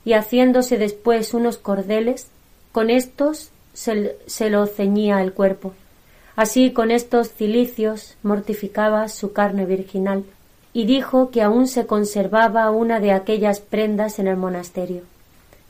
y 0.05 0.15
haciéndose 0.15 0.79
después 0.79 1.35
unos 1.35 1.59
cordeles, 1.59 2.29
con 2.73 2.91
estos 2.91 3.51
se 3.75 4.51
lo 4.51 4.67
ceñía 4.67 5.23
el 5.23 5.33
cuerpo. 5.33 5.73
Así 6.37 6.73
con 6.73 6.91
estos 6.91 7.31
cilicios 7.33 8.17
mortificaba 8.23 9.09
su 9.09 9.33
carne 9.33 9.65
virginal, 9.65 10.25
y 10.77 10.85
dijo 10.85 11.31
que 11.31 11.41
aún 11.41 11.69
se 11.69 11.87
conservaba 11.87 12.71
una 12.71 13.01
de 13.01 13.11
aquellas 13.11 13.61
prendas 13.61 14.19
en 14.19 14.27
el 14.27 14.37
monasterio. 14.37 15.05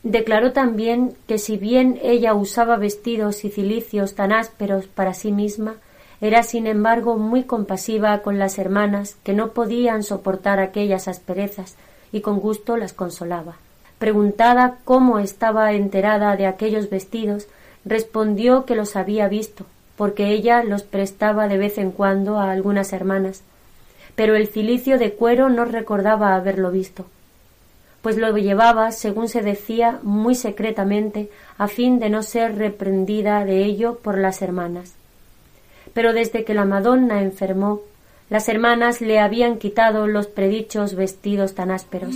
Declaró 0.02 0.50
también 0.50 1.14
que 1.28 1.38
si 1.38 1.56
bien 1.56 2.00
ella 2.02 2.34
usaba 2.34 2.76
vestidos 2.76 3.44
y 3.44 3.50
cilicios 3.50 4.16
tan 4.16 4.32
ásperos 4.32 4.88
para 4.88 5.14
sí 5.14 5.30
misma, 5.30 5.76
era 6.20 6.42
sin 6.42 6.66
embargo 6.66 7.18
muy 7.18 7.44
compasiva 7.44 8.18
con 8.18 8.40
las 8.40 8.58
hermanas 8.58 9.16
que 9.22 9.32
no 9.32 9.52
podían 9.52 10.02
soportar 10.02 10.58
aquellas 10.58 11.06
asperezas 11.06 11.76
y 12.10 12.20
con 12.20 12.40
gusto 12.40 12.76
las 12.76 12.92
consolaba. 12.92 13.58
Preguntada 14.00 14.78
cómo 14.84 15.20
estaba 15.20 15.72
enterada 15.72 16.34
de 16.34 16.46
aquellos 16.46 16.90
vestidos, 16.90 17.46
respondió 17.84 18.64
que 18.64 18.74
los 18.74 18.96
había 18.96 19.28
visto, 19.28 19.66
porque 19.96 20.30
ella 20.30 20.64
los 20.64 20.82
prestaba 20.82 21.46
de 21.46 21.58
vez 21.58 21.78
en 21.78 21.92
cuando 21.92 22.40
a 22.40 22.50
algunas 22.50 22.92
hermanas, 22.92 23.44
pero 24.16 24.34
el 24.34 24.48
cilicio 24.48 24.98
de 24.98 25.12
cuero 25.12 25.48
no 25.48 25.64
recordaba 25.64 26.34
haberlo 26.34 26.70
visto. 26.72 27.06
pues 28.02 28.16
lo 28.16 28.36
llevaba, 28.36 28.92
según 28.92 29.28
se 29.28 29.42
decía, 29.42 29.98
muy 30.04 30.36
secretamente, 30.36 31.28
a 31.58 31.66
fin 31.66 31.98
de 31.98 32.08
no 32.08 32.22
ser 32.22 32.56
reprendida 32.56 33.44
de 33.44 33.64
ello 33.64 33.98
por 34.00 34.16
las 34.16 34.42
hermanas. 34.42 34.94
Pero 35.92 36.12
desde 36.12 36.44
que 36.44 36.54
la 36.54 36.64
Madonna 36.64 37.20
enfermó, 37.22 37.80
las 38.30 38.48
hermanas 38.48 39.00
le 39.00 39.18
habían 39.18 39.58
quitado 39.58 40.06
los 40.06 40.28
predichos 40.28 40.94
vestidos 40.94 41.54
tan 41.54 41.72
ásperos. 41.72 42.14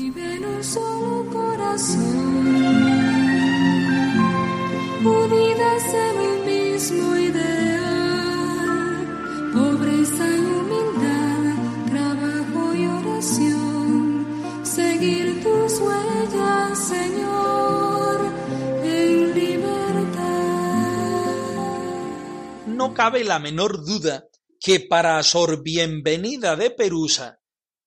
No 22.81 22.95
cabe 22.95 23.25
la 23.25 23.39
menor 23.39 23.85
duda 23.85 24.25
que 24.59 24.81
para 24.81 25.23
Sor 25.23 25.63
Bienvenida 25.63 26.57
de 26.57 26.71
Perusa 26.71 27.39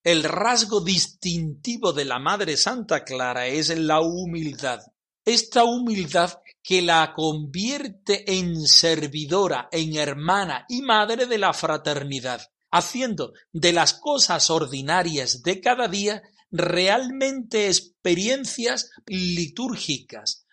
el 0.04 0.24
rasgo 0.24 0.82
distintivo 0.82 1.94
de 1.94 2.06
la 2.06 2.20
Madre 2.20 2.58
Santa 2.58 3.04
Clara 3.04 3.48
es 3.48 3.76
la 3.76 4.02
humildad. 4.02 4.82
Esta 5.26 5.64
humildad 5.64 6.38
que 6.62 6.84
la 6.84 7.12
convierte 7.16 8.38
en 8.38 8.68
servidora, 8.68 9.68
en 9.72 9.96
hermana 9.96 10.68
y 10.70 10.84
madre 10.84 11.26
de 11.26 11.40
la 11.40 11.54
fraternidad, 11.54 12.52
haciendo 12.70 13.34
de 13.52 13.74
las 13.74 13.96
cosas 13.96 14.52
ordinarias 14.52 15.42
de 15.42 15.60
cada 15.60 15.88
día 15.88 16.22
realmente 16.52 17.66
experiencias 17.66 18.92
litúrgicas, 19.08 20.46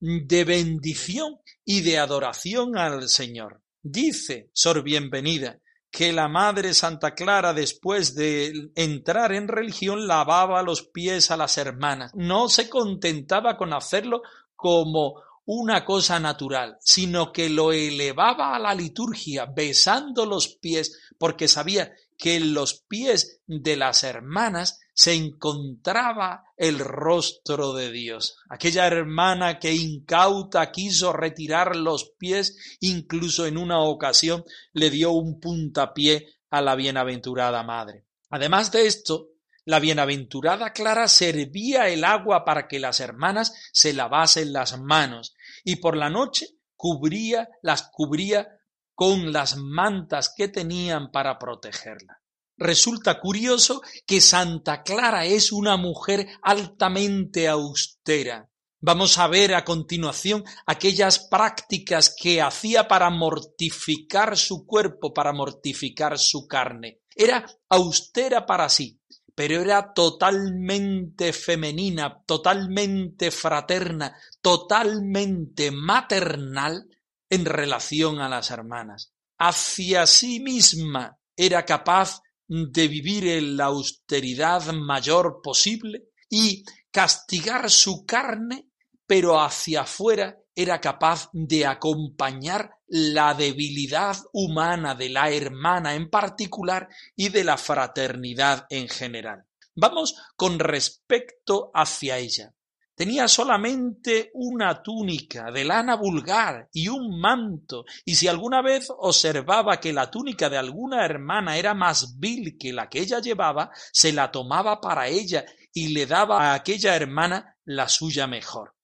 de 0.00 0.44
bendición 0.44 1.40
y 1.64 1.80
de 1.80 1.98
adoración 1.98 2.76
al 2.76 3.08
Señor. 3.08 3.62
Dice 3.82 4.50
Sor 4.52 4.82
Bienvenida 4.82 5.60
que 5.90 6.12
la 6.12 6.28
Madre 6.28 6.74
Santa 6.74 7.14
Clara 7.14 7.54
después 7.54 8.14
de 8.14 8.70
entrar 8.74 9.32
en 9.32 9.48
religión 9.48 10.06
lavaba 10.06 10.62
los 10.62 10.82
pies 10.82 11.30
a 11.30 11.36
las 11.36 11.56
hermanas. 11.56 12.12
No 12.14 12.48
se 12.48 12.68
contentaba 12.68 13.56
con 13.56 13.72
hacerlo 13.72 14.22
como 14.54 15.22
una 15.46 15.84
cosa 15.84 16.20
natural, 16.20 16.76
sino 16.80 17.32
que 17.32 17.48
lo 17.48 17.72
elevaba 17.72 18.54
a 18.54 18.58
la 18.58 18.74
liturgia, 18.74 19.46
besando 19.46 20.26
los 20.26 20.48
pies, 20.48 21.14
porque 21.18 21.48
sabía 21.48 21.92
que 22.18 22.36
en 22.36 22.52
los 22.52 22.82
pies 22.82 23.40
de 23.46 23.76
las 23.76 24.02
hermanas 24.02 24.80
se 24.96 25.12
encontraba 25.12 26.46
el 26.56 26.78
rostro 26.78 27.74
de 27.74 27.92
Dios. 27.92 28.38
Aquella 28.48 28.86
hermana 28.86 29.58
que 29.58 29.74
incauta 29.74 30.72
quiso 30.72 31.12
retirar 31.12 31.76
los 31.76 32.12
pies, 32.18 32.78
incluso 32.80 33.46
en 33.46 33.58
una 33.58 33.80
ocasión 33.80 34.42
le 34.72 34.88
dio 34.88 35.12
un 35.12 35.38
puntapié 35.38 36.26
a 36.48 36.62
la 36.62 36.74
bienaventurada 36.76 37.62
madre. 37.62 38.06
Además 38.30 38.72
de 38.72 38.86
esto, 38.86 39.32
la 39.66 39.80
bienaventurada 39.80 40.72
Clara 40.72 41.08
servía 41.08 41.88
el 41.88 42.02
agua 42.02 42.46
para 42.46 42.66
que 42.66 42.80
las 42.80 42.98
hermanas 43.00 43.52
se 43.72 43.92
lavasen 43.92 44.54
las 44.54 44.80
manos 44.80 45.34
y 45.62 45.76
por 45.76 45.94
la 45.94 46.08
noche 46.08 46.46
cubría, 46.74 47.50
las 47.60 47.90
cubría 47.92 48.48
con 48.94 49.30
las 49.30 49.58
mantas 49.58 50.32
que 50.34 50.48
tenían 50.48 51.10
para 51.10 51.38
protegerla. 51.38 52.22
Resulta 52.58 53.20
curioso 53.20 53.82
que 54.06 54.20
Santa 54.20 54.82
Clara 54.82 55.26
es 55.26 55.52
una 55.52 55.76
mujer 55.76 56.26
altamente 56.42 57.48
austera. 57.48 58.48
Vamos 58.80 59.18
a 59.18 59.26
ver 59.26 59.54
a 59.54 59.64
continuación 59.64 60.44
aquellas 60.66 61.18
prácticas 61.18 62.14
que 62.16 62.40
hacía 62.40 62.88
para 62.88 63.10
mortificar 63.10 64.36
su 64.36 64.64
cuerpo, 64.64 65.12
para 65.12 65.32
mortificar 65.32 66.18
su 66.18 66.46
carne. 66.46 67.00
Era 67.14 67.46
austera 67.68 68.46
para 68.46 68.68
sí, 68.68 69.00
pero 69.34 69.60
era 69.60 69.92
totalmente 69.92 71.32
femenina, 71.32 72.22
totalmente 72.24 73.30
fraterna, 73.30 74.16
totalmente 74.40 75.70
maternal 75.70 76.88
en 77.28 77.44
relación 77.44 78.20
a 78.20 78.28
las 78.28 78.50
hermanas. 78.50 79.12
Hacia 79.38 80.06
sí 80.06 80.40
misma 80.40 81.18
era 81.36 81.64
capaz 81.66 82.20
de 82.48 82.88
vivir 82.88 83.26
en 83.26 83.56
la 83.56 83.66
austeridad 83.66 84.72
mayor 84.72 85.40
posible 85.42 86.08
y 86.28 86.64
castigar 86.90 87.70
su 87.70 88.04
carne, 88.06 88.68
pero 89.06 89.40
hacia 89.40 89.82
afuera 89.82 90.38
era 90.54 90.80
capaz 90.80 91.28
de 91.32 91.66
acompañar 91.66 92.70
la 92.88 93.34
debilidad 93.34 94.16
humana 94.32 94.94
de 94.94 95.10
la 95.10 95.30
hermana 95.30 95.94
en 95.94 96.08
particular 96.08 96.88
y 97.14 97.28
de 97.28 97.44
la 97.44 97.58
fraternidad 97.58 98.66
en 98.70 98.88
general. 98.88 99.44
Vamos 99.74 100.14
con 100.36 100.58
respecto 100.58 101.70
hacia 101.74 102.16
ella. 102.16 102.55
Tenía 102.96 103.28
solamente 103.28 104.30
una 104.32 104.82
túnica 104.82 105.52
de 105.52 105.66
lana 105.66 105.96
vulgar 105.96 106.70
y 106.72 106.88
un 106.88 107.20
manto, 107.20 107.84
y 108.06 108.14
si 108.14 108.26
alguna 108.26 108.62
vez 108.62 108.88
observaba 108.88 109.78
que 109.78 109.92
la 109.92 110.10
túnica 110.10 110.48
de 110.48 110.56
alguna 110.56 111.04
hermana 111.04 111.58
era 111.58 111.74
más 111.74 112.18
vil 112.18 112.56
que 112.58 112.72
la 112.72 112.88
que 112.88 113.00
ella 113.00 113.20
llevaba, 113.20 113.70
se 113.92 114.14
la 114.14 114.32
tomaba 114.32 114.80
para 114.80 115.08
ella 115.08 115.44
y 115.74 115.88
le 115.88 116.06
daba 116.06 116.38
a 116.38 116.54
aquella 116.54 116.96
hermana 116.96 117.58
la 117.66 117.86
suya 117.86 118.26
mejor. 118.26 118.74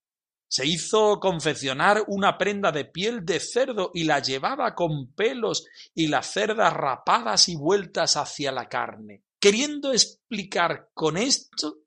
Se 0.47 0.67
hizo 0.67 1.19
confeccionar 1.19 2.05
una 2.09 2.37
prenda 2.37 2.71
de 2.71 2.85
piel 2.85 3.25
de 3.25 3.41
cerdo 3.41 3.93
y 3.95 4.05
la 4.05 4.19
llevaba 4.21 4.75
con 4.75 5.15
pelos 5.15 5.65
y 5.95 6.09
las 6.09 6.27
cerdas 6.27 6.75
rapadas 6.75 7.49
y 7.49 7.57
vueltas 7.57 8.19
hacia 8.19 8.53
la 8.53 8.69
carne, 8.69 9.23
queriendo 9.41 9.91
explicar 9.91 10.91
con 10.93 11.17
esto 11.17 11.82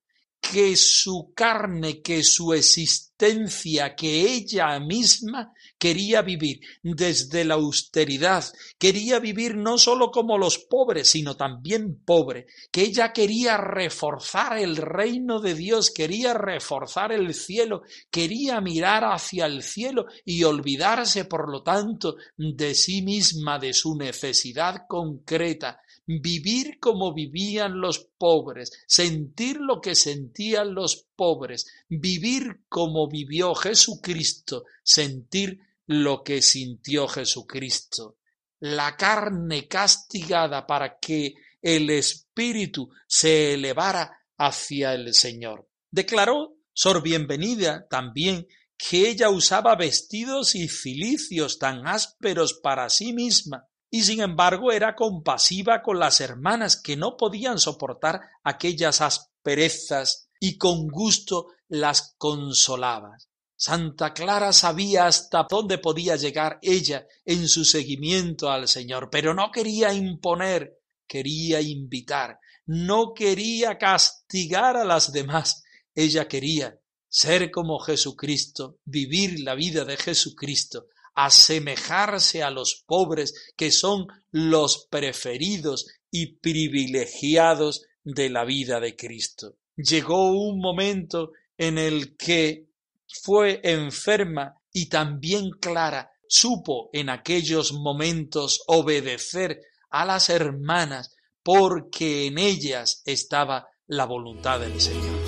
que 0.52 0.76
su 0.76 1.34
carne, 1.36 2.02
que 2.02 2.24
su 2.24 2.54
existencia, 2.54 3.96
que 3.96 4.34
ella 4.34 4.80
misma 4.80 5.54
quería 5.78 6.22
vivir 6.22 6.60
desde 6.84 7.46
la 7.46 7.56
austeridad, 7.56 8.44
quería 8.78 9.20
vivir 9.20 9.56
no 9.56 9.78
sólo 9.78 10.12
como 10.12 10.38
los 10.38 10.58
pobres, 10.58 11.10
sino 11.10 11.36
también 11.36 12.02
pobre, 12.04 12.48
que 12.72 12.82
ella 12.82 13.14
quería 13.14 13.58
reforzar 13.58 14.58
el 14.58 14.76
reino 14.78 15.40
de 15.40 15.56
Dios, 15.56 15.92
quería 15.92 16.34
reforzar 16.34 17.12
el 17.12 17.34
cielo, 17.34 17.84
quería 18.12 18.62
mirar 18.62 19.04
hacia 19.06 19.46
el 19.46 19.64
cielo 19.64 20.06
y 20.24 20.44
olvidarse, 20.44 21.26
por 21.26 21.50
lo 21.50 21.64
tanto, 21.64 22.16
de 22.38 22.76
sí 22.76 23.02
misma, 23.02 23.60
de 23.60 23.74
su 23.74 23.96
necesidad 23.96 24.86
concreta, 24.88 25.80
vivir 26.08 26.80
como 26.80 27.14
vivían 27.14 27.80
los 27.80 28.00
pobres, 28.18 28.72
sentir 28.88 29.58
lo 29.60 29.82
que 29.82 29.96
sentían 29.96 30.74
los 30.74 31.08
pobres, 31.16 31.66
vivir 31.90 32.62
como 32.70 33.10
vivió 33.10 33.56
Jesucristo, 33.56 34.66
sentir 34.84 35.60
lo 35.88 36.24
que 36.24 36.42
sintió 36.42 37.08
Jesucristo. 37.08 38.18
La 38.60 38.96
carne 38.96 39.68
castigada 39.68 40.66
para 40.66 41.00
que 41.00 41.34
el 41.62 41.90
espíritu 41.90 42.90
se 43.08 43.54
elevara 43.54 44.20
hacia 44.38 44.94
el 44.94 45.14
Señor. 45.14 45.68
Declaró 45.90 46.58
Sor 46.74 47.02
Bienvenida 47.02 47.88
también 47.88 48.48
que 48.78 49.10
ella 49.10 49.30
usaba 49.30 49.76
vestidos 49.76 50.56
y 50.56 50.68
cilicios 50.68 51.58
tan 51.58 51.88
ásperos 51.88 52.54
para 52.62 52.90
sí 52.90 53.14
misma 53.14 53.70
y 53.96 54.04
sin 54.04 54.20
embargo 54.20 54.74
era 54.74 54.94
compasiva 54.94 55.82
con 55.82 56.00
las 56.00 56.20
hermanas 56.20 56.76
que 56.76 56.98
no 56.98 57.16
podían 57.16 57.58
soportar 57.60 58.20
aquellas 58.44 59.00
asperezas 59.00 60.28
y 60.38 60.58
con 60.58 60.90
gusto 60.90 61.48
las 61.70 62.14
consolaba. 62.18 63.16
Santa 63.56 64.14
Clara 64.14 64.52
sabía 64.52 65.08
hasta 65.08 65.48
dónde 65.50 65.78
podía 65.78 66.18
llegar 66.18 66.60
ella 66.62 67.08
en 67.24 67.48
su 67.48 67.64
seguimiento 67.64 68.50
al 68.50 68.68
Señor, 68.68 69.08
pero 69.10 69.34
no 69.34 69.50
quería 69.50 69.94
imponer, 69.94 70.78
quería 71.08 71.62
invitar, 71.62 72.38
no 72.66 73.14
quería 73.14 73.78
castigar 73.78 74.76
a 74.76 74.84
las 74.84 75.14
demás, 75.14 75.64
ella 75.94 76.28
quería 76.28 76.78
ser 77.08 77.50
como 77.50 77.80
Jesucristo, 77.80 78.78
vivir 78.84 79.40
la 79.40 79.56
vida 79.56 79.86
de 79.86 79.96
Jesucristo, 79.96 80.88
asemejarse 81.16 82.44
a 82.44 82.52
los 82.52 82.84
pobres 82.86 83.54
que 83.56 83.72
son 83.72 84.08
los 84.32 84.88
preferidos 84.90 85.88
y 86.12 86.38
privilegiados 86.38 87.86
de 88.04 88.30
la 88.30 88.46
vida 88.46 88.80
de 88.80 88.96
Cristo. 88.96 89.56
Llegó 89.76 90.32
un 90.32 90.60
momento 90.60 91.32
en 91.58 91.78
el 91.78 92.16
que 92.16 92.68
fue 93.08 93.62
enferma 93.64 94.60
y 94.72 94.88
también 94.88 95.52
Clara 95.60 96.12
supo 96.28 96.90
en 96.92 97.10
aquellos 97.10 97.72
momentos 97.74 98.62
obedecer 98.68 99.62
a 99.90 100.06
las 100.06 100.30
hermanas 100.30 101.16
porque 101.44 102.28
en 102.28 102.38
ellas 102.38 103.02
estaba 103.06 103.68
la 103.88 104.06
voluntad 104.06 104.60
del 104.60 104.80
Señor. 104.82 105.20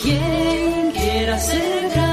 Quien 0.00 0.92
quiera 0.92 1.38
ser 1.38 2.07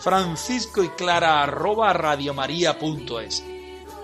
Francisco 0.00 0.82
y 0.82 0.88
Clara 0.90 1.42
arroba 1.42 1.92
radiomaria.es. 1.92 3.44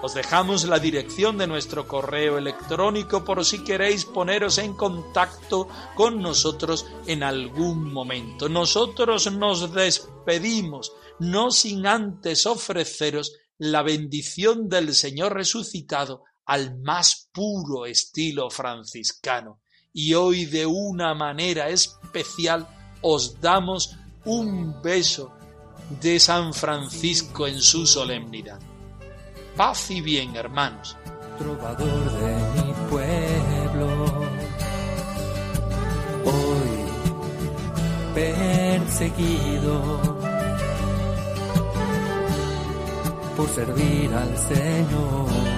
Os 0.01 0.15
dejamos 0.15 0.65
la 0.65 0.79
dirección 0.79 1.37
de 1.39 1.49
nuestro 1.49 1.89
correo 1.89 2.39
electrónico 2.39 3.25
por 3.25 3.45
si 3.45 3.65
queréis 3.65 4.05
poneros 4.05 4.59
en 4.59 4.75
contacto 4.75 5.69
con 5.97 6.23
nosotros 6.23 6.87
en 7.07 7.25
algún 7.25 7.93
momento. 7.93 8.49
Nosotros 8.49 9.33
nos 9.33 9.75
despedimos, 9.75 10.93
no 11.19 11.51
sin 11.51 11.85
antes 11.85 12.47
ofreceros 12.47 13.33
la 13.59 13.83
bendición 13.83 14.69
del 14.69 14.95
Señor 14.95 15.35
resucitado 15.35 16.23
al 16.49 16.81
más 16.81 17.29
puro 17.33 17.87
estilo 17.87 18.51
franciscano. 18.51 19.61
Y 19.93 20.15
hoy 20.15 20.47
de 20.47 20.67
una 20.67 21.15
manera 21.15 21.69
especial 21.69 22.67
os 23.03 23.41
damos 23.41 23.95
un 24.25 24.83
beso 24.83 25.33
de 26.01 26.19
San 26.19 26.53
Francisco 26.55 27.47
en 27.47 27.61
su 27.61 27.87
solemnidad. 27.87 28.59
Paz 29.57 29.91
y 29.91 30.01
bien, 30.01 30.35
hermanos. 30.37 30.97
Trovador 31.39 32.13
de 32.19 32.37
mi 32.55 32.73
pueblo, 32.91 34.05
hoy 36.25 36.79
perseguido 38.15 40.19
por 43.37 43.49
servir 43.51 44.15
al 44.15 44.35
Señor. 44.37 45.58